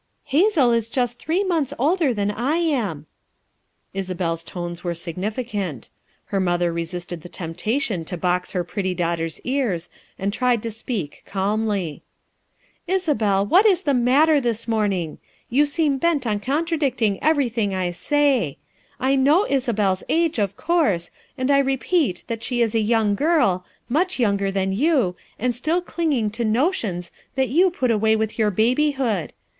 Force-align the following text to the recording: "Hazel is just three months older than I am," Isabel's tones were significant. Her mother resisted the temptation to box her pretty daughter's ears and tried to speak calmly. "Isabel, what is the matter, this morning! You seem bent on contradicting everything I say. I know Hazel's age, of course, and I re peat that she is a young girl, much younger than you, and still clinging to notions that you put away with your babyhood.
"Hazel 0.23 0.71
is 0.71 0.89
just 0.89 1.19
three 1.19 1.43
months 1.43 1.75
older 1.77 2.11
than 2.11 2.31
I 2.31 2.55
am," 2.57 3.05
Isabel's 3.93 4.43
tones 4.43 4.83
were 4.83 4.95
significant. 4.95 5.91
Her 6.25 6.39
mother 6.39 6.73
resisted 6.73 7.21
the 7.21 7.29
temptation 7.29 8.03
to 8.05 8.17
box 8.17 8.53
her 8.53 8.63
pretty 8.63 8.95
daughter's 8.95 9.39
ears 9.41 9.89
and 10.17 10.33
tried 10.33 10.63
to 10.63 10.71
speak 10.71 11.21
calmly. 11.27 12.01
"Isabel, 12.87 13.45
what 13.45 13.67
is 13.67 13.83
the 13.83 13.93
matter, 13.93 14.41
this 14.41 14.67
morning! 14.67 15.19
You 15.51 15.67
seem 15.67 15.99
bent 15.99 16.25
on 16.25 16.39
contradicting 16.39 17.21
everything 17.21 17.75
I 17.75 17.91
say. 17.91 18.57
I 18.99 19.15
know 19.15 19.43
Hazel's 19.45 20.03
age, 20.09 20.39
of 20.39 20.57
course, 20.57 21.11
and 21.37 21.51
I 21.51 21.59
re 21.59 21.77
peat 21.77 22.23
that 22.25 22.41
she 22.41 22.63
is 22.63 22.73
a 22.73 22.79
young 22.79 23.13
girl, 23.13 23.67
much 23.87 24.17
younger 24.17 24.49
than 24.49 24.73
you, 24.73 25.15
and 25.37 25.55
still 25.55 25.79
clinging 25.79 26.31
to 26.31 26.43
notions 26.43 27.11
that 27.35 27.49
you 27.49 27.69
put 27.69 27.91
away 27.91 28.15
with 28.15 28.39
your 28.39 28.49
babyhood. 28.49 29.31